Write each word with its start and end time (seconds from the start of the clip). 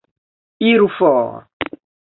Iru 0.71 0.89
for! 0.97 1.47